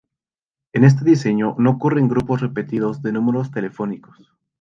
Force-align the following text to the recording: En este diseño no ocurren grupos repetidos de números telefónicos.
En 0.73 0.83
este 0.83 1.05
diseño 1.05 1.53
no 1.59 1.69
ocurren 1.69 2.07
grupos 2.07 2.41
repetidos 2.41 3.03
de 3.03 3.11
números 3.11 3.51
telefónicos. 3.51 4.33